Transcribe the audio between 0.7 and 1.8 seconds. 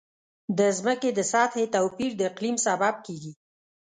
ځمکې د سطحې